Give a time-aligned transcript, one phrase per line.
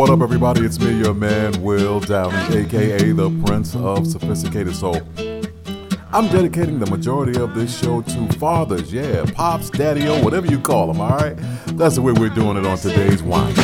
[0.00, 0.62] what up, everybody?
[0.62, 4.96] It's me, your man, Will Downing, aka the Prince of Sophisticated Soul.
[6.10, 10.58] I'm dedicating the majority of this show to fathers, yeah, pops, daddy, o, whatever you
[10.58, 11.36] call them, alright?
[11.76, 13.54] That's the way we're doing it on today's Wine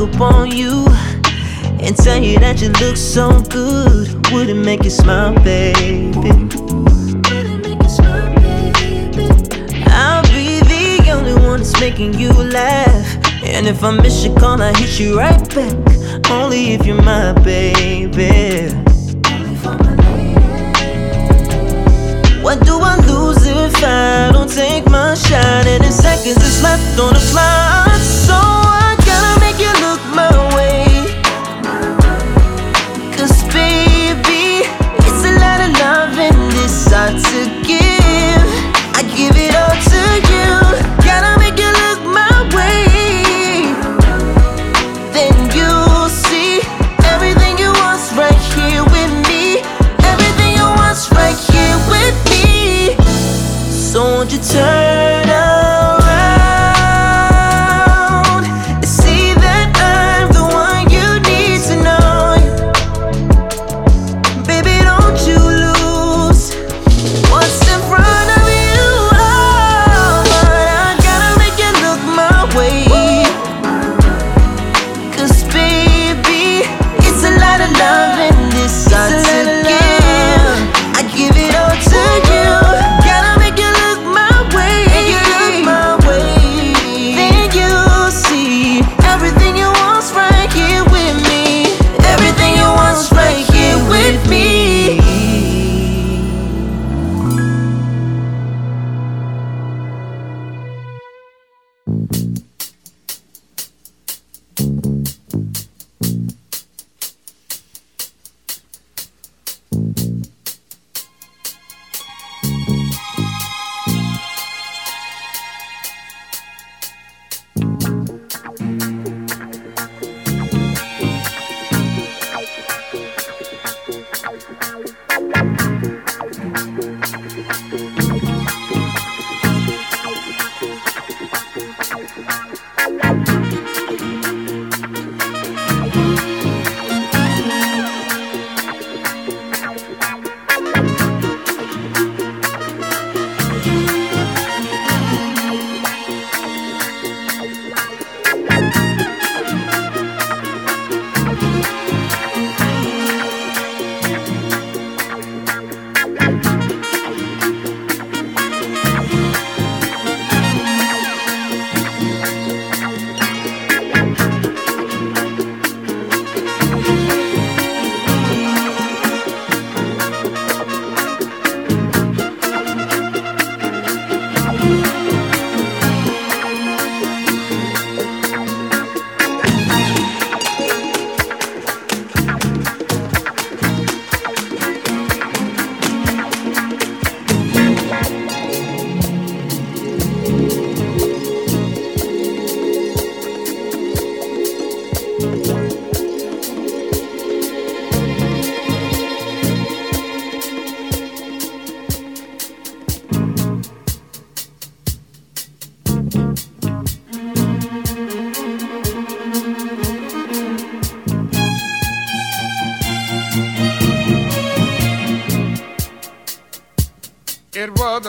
[0.00, 0.86] up on you
[1.80, 4.08] and tell you that you look so good.
[4.32, 6.30] Would it make you smile, baby?
[9.90, 13.42] I'll be the only one that's making you laugh.
[13.44, 16.30] And if I miss your call, I hit you right back.
[16.30, 18.68] Only if you're my baby.
[22.42, 25.66] What do I lose if I don't take my shot?
[25.66, 28.00] And in seconds, it's left on the clock.
[28.00, 28.59] So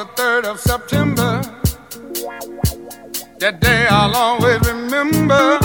[0.02, 1.42] the 3rd of September.
[3.38, 5.60] That day I'll always remember.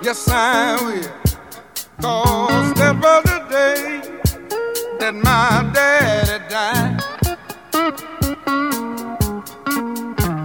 [0.00, 1.10] Yes, I will.
[2.00, 4.00] Cause that was the day
[5.00, 6.96] that my daddy died.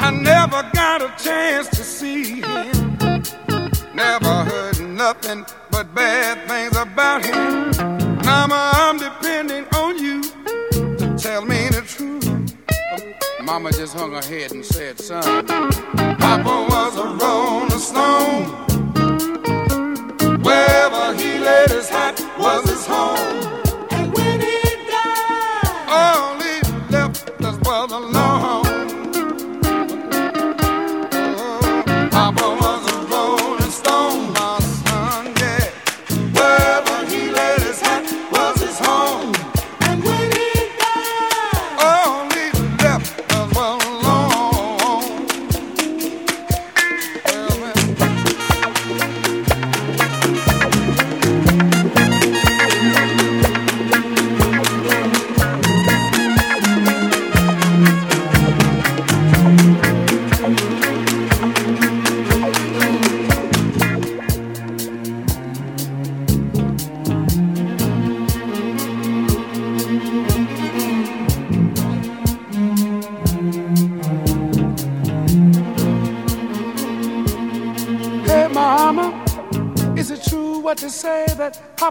[0.01, 2.97] I never got a chance to see him.
[3.95, 7.71] Never heard nothing but bad things about him.
[8.25, 10.23] Mama, I'm depending on you
[10.97, 11.72] to tell me.
[13.53, 18.45] Mama just hung her head and said, son, Papa was a rolling stone.
[20.41, 23.72] Wherever he laid his hat was his home.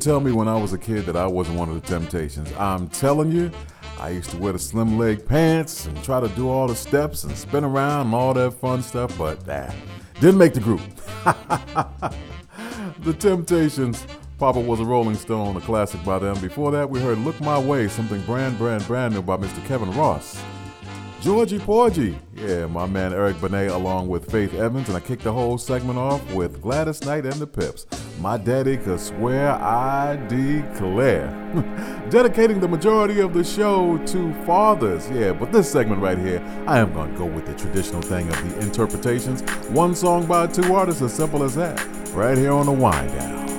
[0.00, 2.50] couldn't tell me when I was a kid that I wasn't one of the Temptations.
[2.58, 3.50] I'm telling you,
[3.98, 7.24] I used to wear the slim leg pants and try to do all the steps
[7.24, 9.74] and spin around and all that fun stuff, but ah,
[10.14, 10.80] didn't make the group.
[13.00, 14.06] the Temptations.
[14.38, 16.40] Papa was a Rolling Stone, a classic by them.
[16.40, 19.62] Before that, we heard Look My Way, something brand, brand, brand new by Mr.
[19.66, 20.42] Kevin Ross.
[21.20, 22.18] Georgy Porgy.
[22.34, 24.88] Yeah, my man Eric Benet along with Faith Evans.
[24.88, 27.84] And I kicked the whole segment off with Gladys Knight and the Pips.
[28.20, 31.28] My daddy could swear I declare.
[32.10, 35.08] Dedicating the majority of the show to fathers.
[35.10, 38.28] Yeah, but this segment right here, I am going to go with the traditional thing
[38.28, 39.40] of the interpretations.
[39.70, 41.82] One song by two artists, as simple as that.
[42.12, 43.49] Right here on the wind down.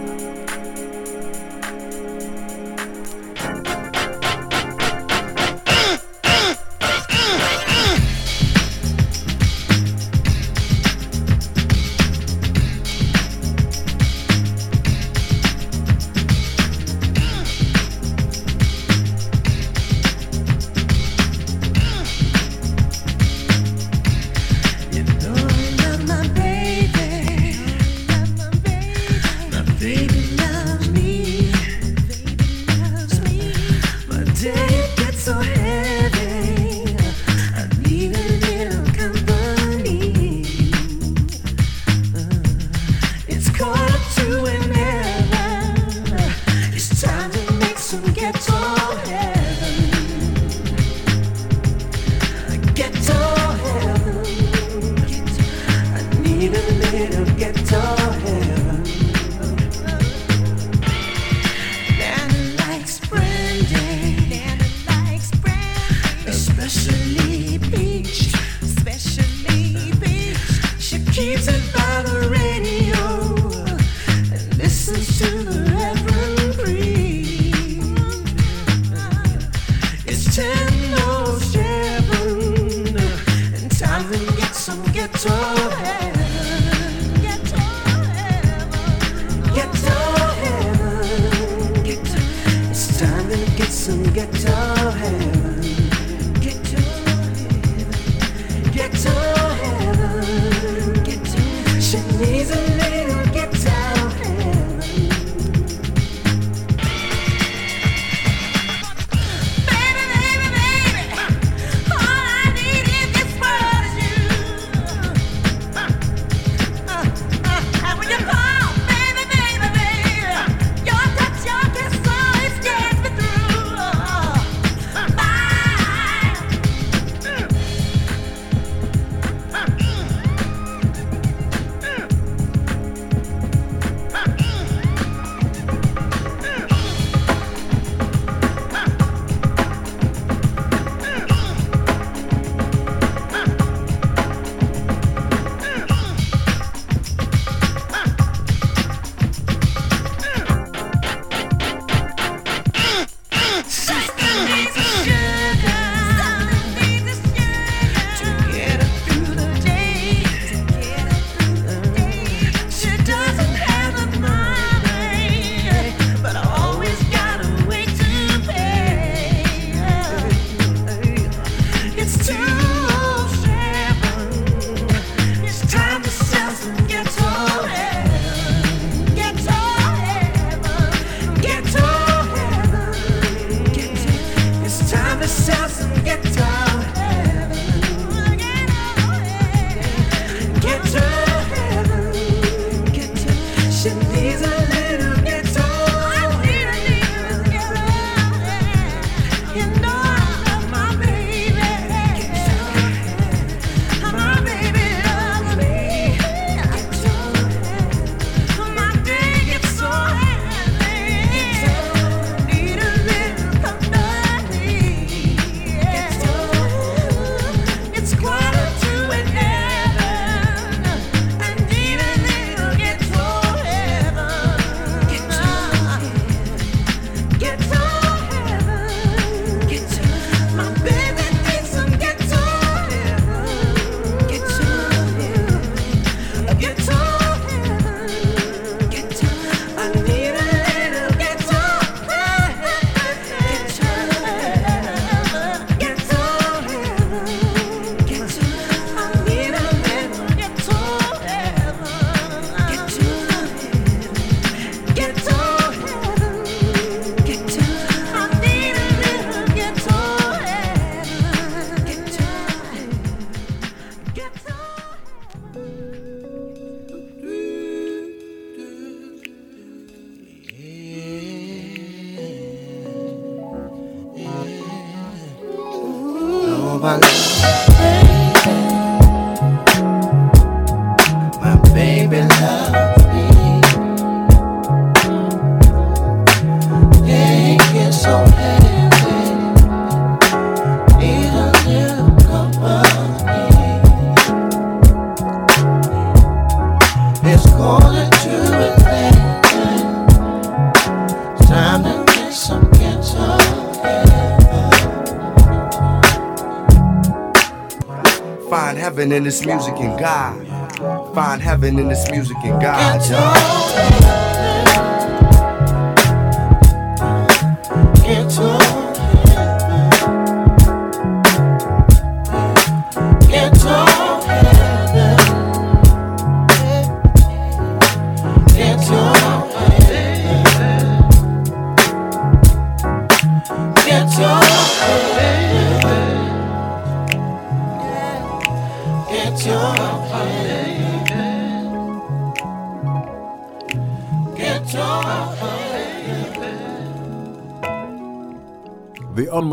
[309.11, 311.13] Heaven in this music and God.
[311.13, 314.30] Find heaven in this music and God,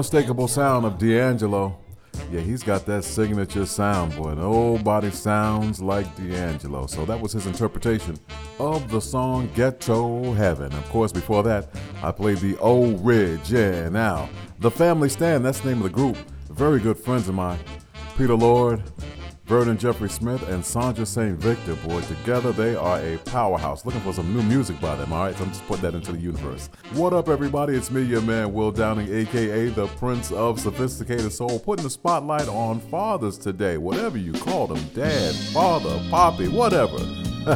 [0.08, 1.76] unmistakable sound of D'Angelo.
[2.32, 4.32] Yeah, he's got that signature sound, boy.
[4.32, 6.86] Nobody sounds like D'Angelo.
[6.86, 8.18] So that was his interpretation
[8.58, 10.72] of the song Ghetto Heaven.
[10.72, 11.68] Of course, before that,
[12.02, 13.52] I played the Old Ridge.
[13.52, 16.16] Yeah, now, the Family Stand, that's the name of the group.
[16.48, 17.58] Very good friends of mine.
[18.16, 18.82] Peter Lord,
[19.48, 21.34] Vernon Jeffrey Smith and Sandra St.
[21.38, 23.86] Victor, boy, together they are a powerhouse.
[23.86, 25.34] Looking for some new music by them, all right?
[25.34, 26.68] So I'm just putting that into the universe.
[26.92, 27.74] What up, everybody?
[27.74, 32.46] It's me, your man, Will Downing, aka the Prince of Sophisticated Soul, putting the spotlight
[32.46, 36.98] on fathers today, whatever you call them dad, father, poppy, whatever.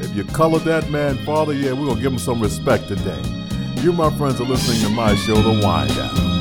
[0.00, 3.20] if you color that man father, yeah, we're gonna give him some respect today.
[3.82, 6.37] You, my friends, are listening to my show, The Wind Down.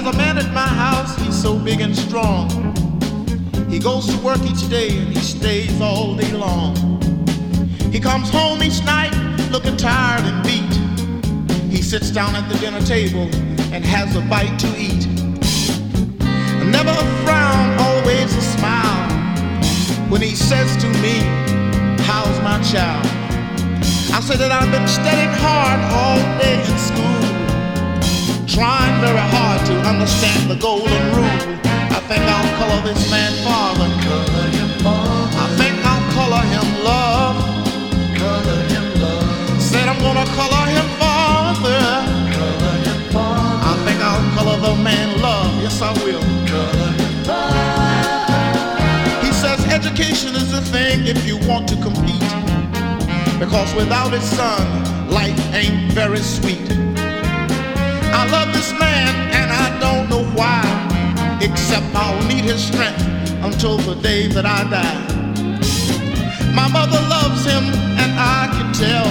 [0.00, 2.48] There's a man at my house, he's so big and strong.
[3.68, 6.76] He goes to work each day and he stays all day long.
[7.90, 9.10] He comes home each night
[9.50, 10.72] looking tired and beat.
[11.68, 13.28] He sits down at the dinner table
[13.74, 15.04] and has a bite to eat.
[16.64, 19.10] Never a frown, always a smile.
[20.10, 21.18] When he says to me,
[22.04, 23.04] How's my child?
[24.14, 27.37] I say that I've been studying hard all day in school
[28.58, 31.38] trying very hard to understand the golden rule.
[31.94, 33.86] I think I'll color this man father.
[34.02, 35.38] Color him father.
[35.38, 37.36] I think I'll color him love.
[38.18, 39.62] Color him love.
[39.62, 41.82] Said I'm gonna color him father.
[42.34, 43.70] Color him father.
[43.70, 45.50] I think I'll color the man love.
[45.62, 46.24] Yes, I will.
[46.50, 48.66] Color him father.
[49.24, 52.32] He says education is the thing if you want to compete.
[53.38, 54.66] Because without it, son,
[55.08, 56.87] life ain't very sweet.
[58.12, 60.62] I love this man and I don't know why,
[61.40, 63.02] except I'll need his strength
[63.42, 65.18] until the day that I die.
[66.54, 67.64] My mother loves him
[68.02, 69.08] and I can tell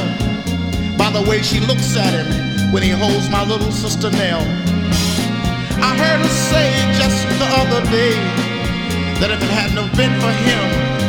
[0.98, 4.42] by the way she looks at him when he holds my little sister Nell.
[5.80, 8.18] I heard her say just the other day
[9.22, 10.64] that if it hadn't have been for him,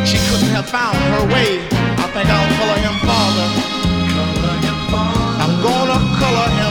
[0.07, 1.61] she couldn't have found her way.
[1.99, 3.49] I think I'll color him father.
[5.43, 6.68] I'm gonna color him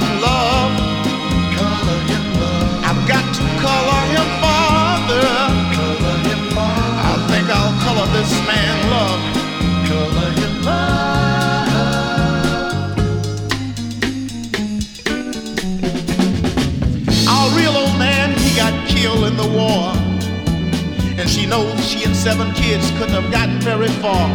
[22.28, 24.28] seven kids couldn't have gotten very far.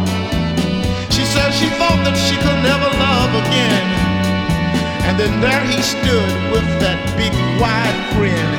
[1.11, 3.85] She says she thought that she could never love again.
[5.05, 8.49] And then there he stood with that big wide grin.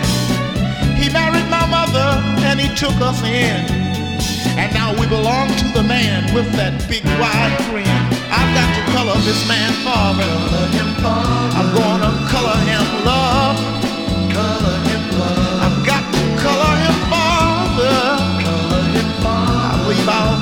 [0.94, 3.83] He married my mother and he took us in.
[4.56, 7.90] And now we belong to the man with that big wide grin.
[8.30, 10.22] I've got to color this man father.
[10.22, 11.58] Color him father.
[11.58, 13.58] I'm gonna color him love.
[14.30, 15.58] Color him love.
[15.66, 17.98] I've got to color him father.
[18.46, 19.74] Color him father.
[19.74, 20.33] I believe I'll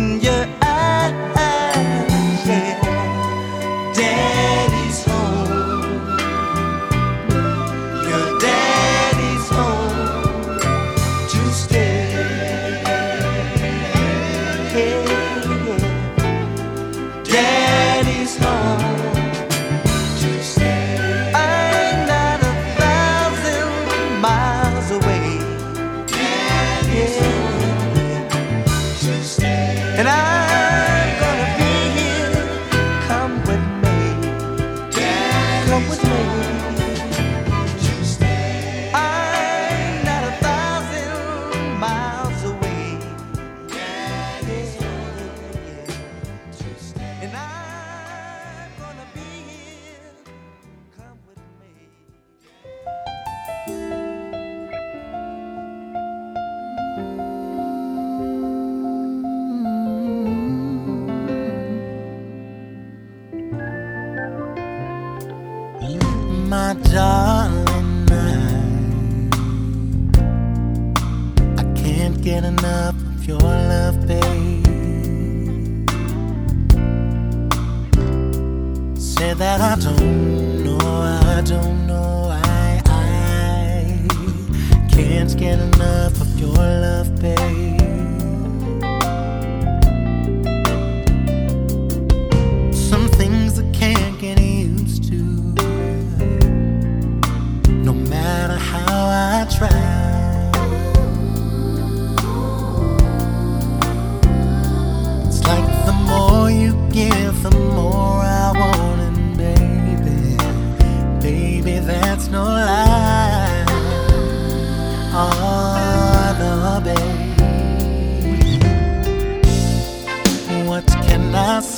[0.00, 0.69] in your eyes.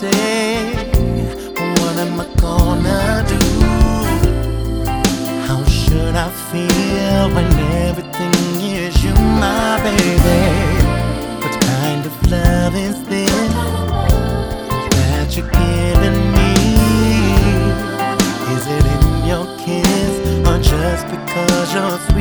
[0.03, 0.57] say,
[1.79, 3.43] what am I gonna do?
[5.47, 7.49] How should I feel when
[7.87, 8.35] everything
[8.81, 10.43] is you, my baby?
[11.43, 13.53] What kind of love is this
[14.97, 16.53] that you're giving me?
[18.55, 20.15] Is it in your kiss
[20.49, 22.12] or just because you're?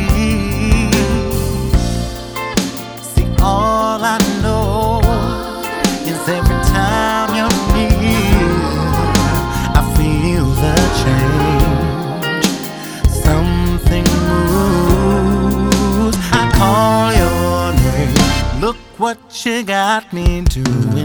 [20.04, 21.01] not mean to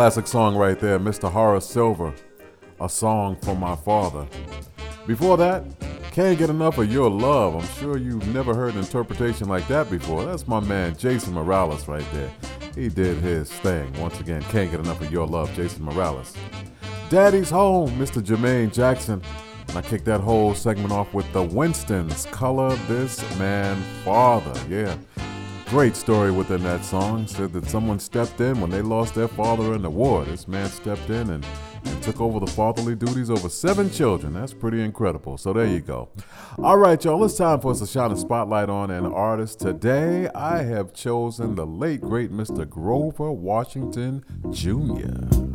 [0.00, 1.30] Classic song right there, Mr.
[1.30, 2.14] Horace Silver,
[2.80, 4.26] A Song for My Father.
[5.06, 5.62] Before that,
[6.10, 7.54] Can't Get Enough of Your Love.
[7.54, 10.24] I'm sure you've never heard an interpretation like that before.
[10.24, 12.30] That's my man Jason Morales right there.
[12.74, 13.92] He did his thing.
[14.00, 16.34] Once again, Can't Get Enough of Your Love, Jason Morales.
[17.10, 18.22] Daddy's Home, Mr.
[18.22, 19.20] Jermaine Jackson.
[19.68, 24.58] And I kicked that whole segment off with the Winstons, Color This Man Father.
[24.66, 24.96] Yeah.
[25.70, 27.28] Great story within that song.
[27.28, 30.24] Said that someone stepped in when they lost their father in the war.
[30.24, 31.46] This man stepped in and,
[31.84, 34.32] and took over the fatherly duties over seven children.
[34.32, 35.38] That's pretty incredible.
[35.38, 36.08] So there you go.
[36.58, 37.24] All right, y'all.
[37.24, 39.60] It's time for us to shine a spotlight on an artist.
[39.60, 42.68] Today, I have chosen the late, great Mr.
[42.68, 45.54] Grover Washington Jr.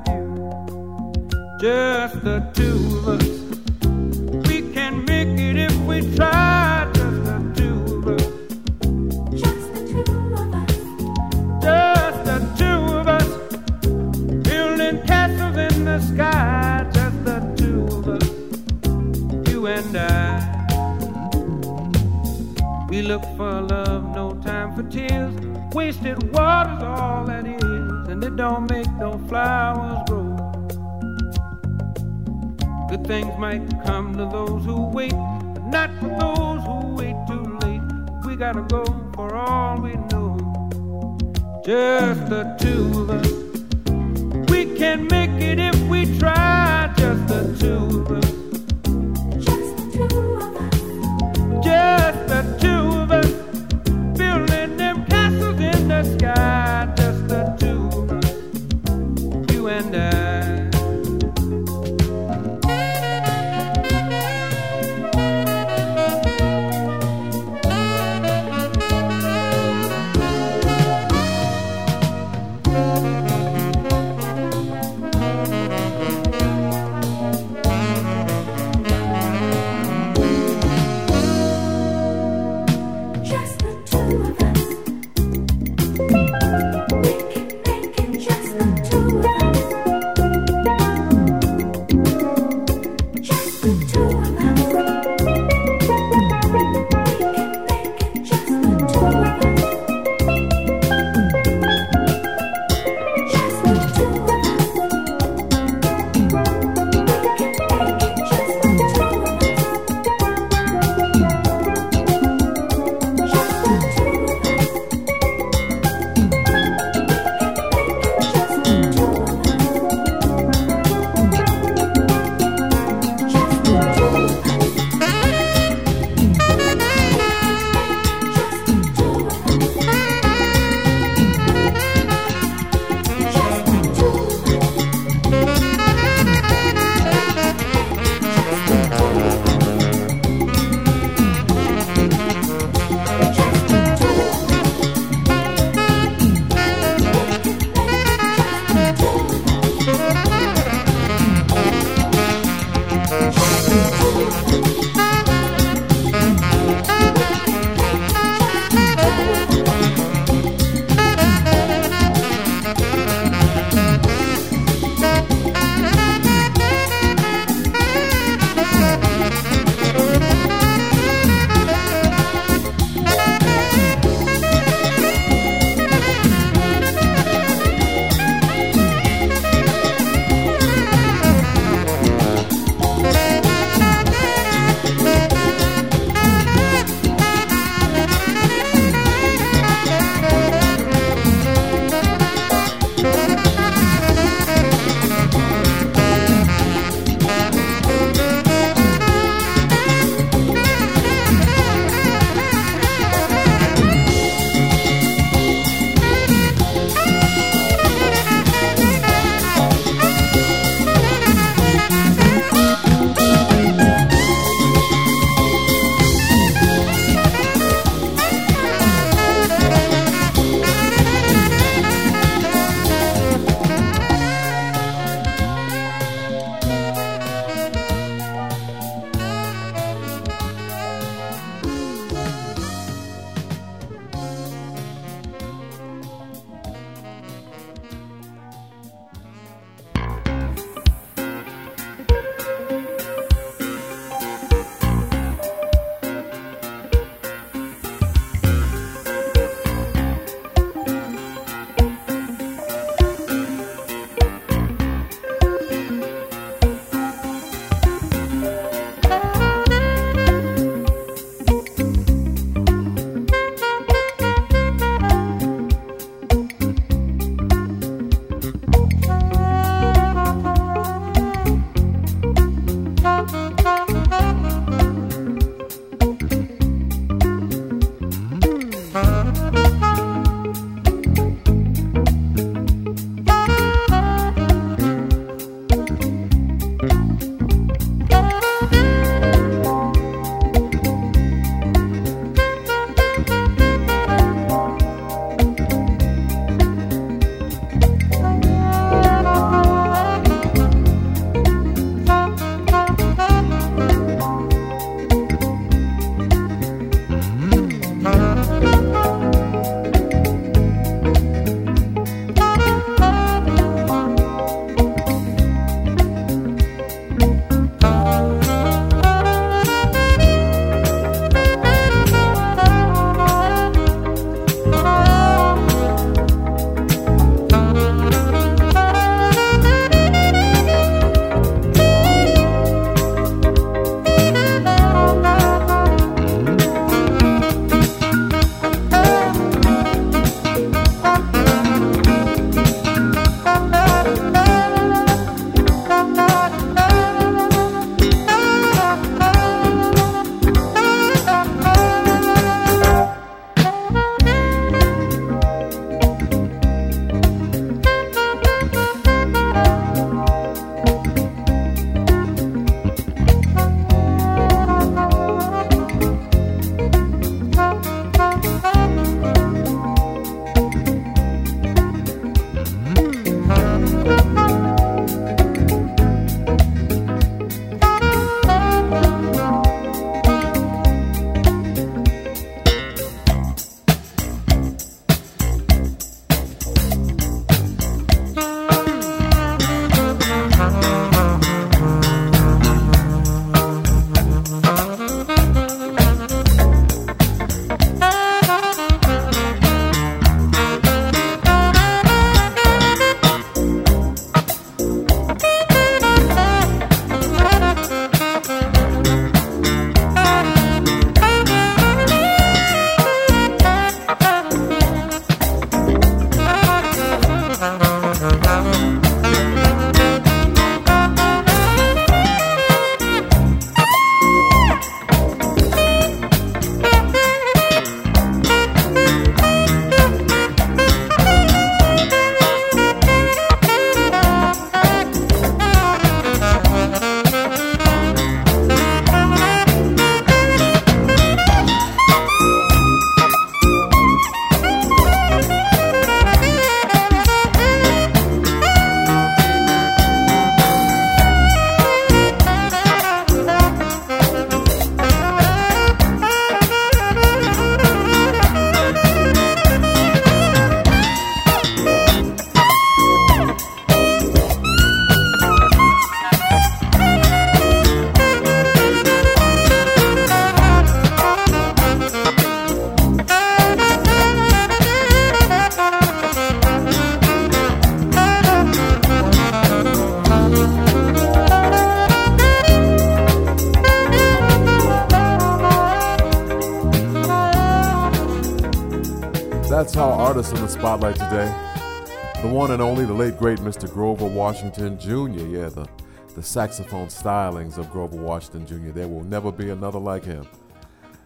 [494.61, 495.47] Washington Jr.
[495.47, 495.87] Yeah, the,
[496.35, 498.91] the saxophone stylings of Grover Washington Jr.
[498.91, 500.47] There will never be another like him.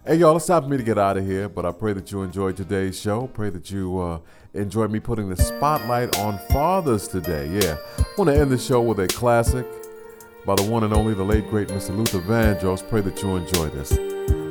[0.06, 2.10] Hey, y'all, it's time for me to get out of here, but I pray that
[2.14, 3.28] you enjoyed today's show.
[3.28, 4.20] Pray that you uh,
[4.54, 7.50] enjoyed me putting the spotlight on fathers today.
[7.50, 9.68] Yeah, I want to end the show with a classic
[10.46, 11.90] by the one and only, the late great Mr.
[11.90, 12.88] Luther Vandross.
[12.88, 13.98] Pray that you enjoy this.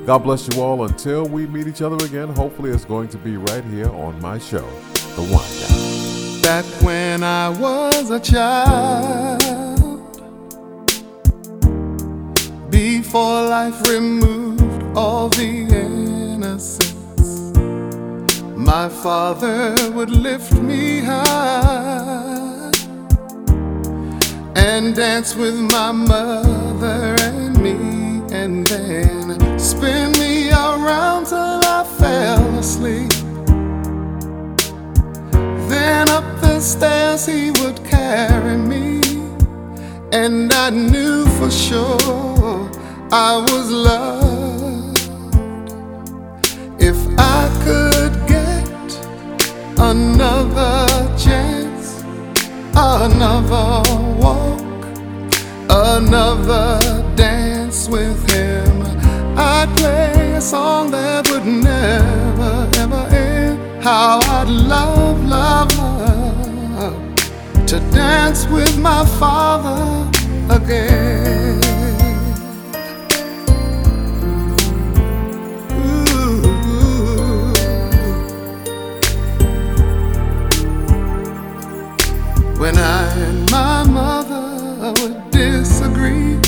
[0.05, 2.29] God bless you all until we meet each other again.
[2.29, 4.69] Hopefully, it's going to be right here on my show,
[5.17, 5.84] The Wind Down.
[7.15, 9.41] When I was a child,
[12.71, 17.57] before life removed all the innocence,
[18.57, 22.73] my father would lift me high
[24.57, 27.77] and dance with my mother and me,
[28.35, 33.24] and then spin me around till I fell asleep.
[35.85, 39.03] Then up the stairs he would carry me,
[40.13, 42.71] and I knew for sure
[43.13, 44.99] I was loved.
[46.79, 48.89] If I could get
[49.77, 50.87] another
[51.19, 52.03] chance,
[52.75, 53.83] another
[54.25, 54.81] walk,
[55.69, 56.79] another
[57.15, 58.73] dance with him,
[59.37, 62.34] I'd play a song that would never.
[63.85, 70.09] How I'd love, love, love to dance with my father
[70.49, 71.61] again.
[82.59, 86.41] When I and my mother would disagree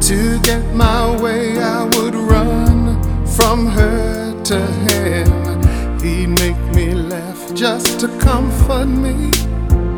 [0.00, 6.00] to get my way, I would run from her to him.
[6.00, 9.30] He'd make me laugh just to comfort me.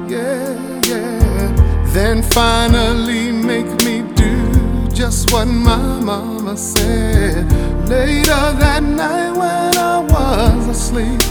[0.09, 1.85] Yeah, yeah.
[1.93, 7.45] Then finally make me do just what my mama said.
[7.89, 11.23] Later that night when I was asleep,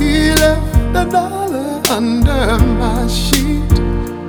[0.00, 3.72] he left a dollar under my sheet.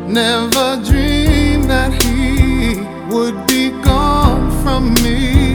[0.07, 2.81] Never dreamed that he
[3.13, 5.50] would be gone from me.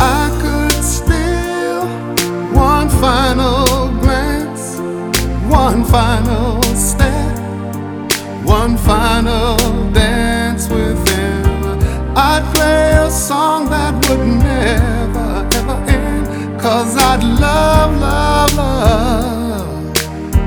[0.00, 1.86] I could steal
[2.54, 4.78] one final glance,
[5.50, 7.38] one final step,
[8.44, 9.56] one final
[9.92, 11.78] dance with him,
[12.16, 16.60] I'd play a song that would never ever end.
[16.60, 19.94] Cause I'd love, love, love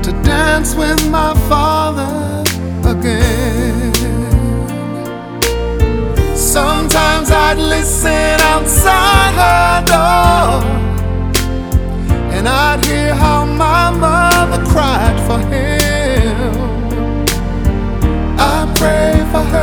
[0.02, 1.81] to dance with my father
[7.52, 10.64] I'd listen outside her door,
[12.32, 16.54] and I'd hear how my mother cried for him.
[18.38, 19.61] I pray for her